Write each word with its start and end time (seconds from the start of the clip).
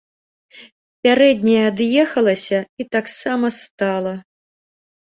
Пярэдняя 1.07 1.65
ад'ехалася 1.73 2.59
і 2.81 2.89
таксама 2.97 3.47
стала. 3.61 4.13